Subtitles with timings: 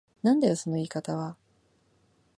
[0.23, 1.37] なんだよその言い方は。